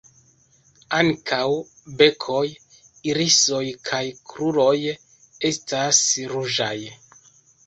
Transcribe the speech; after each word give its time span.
Ankaŭ 0.99 1.43
bekoj, 1.99 2.39
irisoj 3.11 3.61
kaj 3.91 4.01
kruroj 4.31 4.75
estas 5.53 6.03
ruĝaj. 6.35 6.77